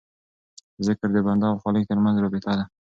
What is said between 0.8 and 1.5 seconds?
ذکر د بنده